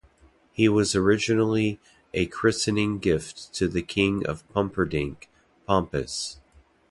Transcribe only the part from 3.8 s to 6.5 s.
king of Pumperdink, Pompus.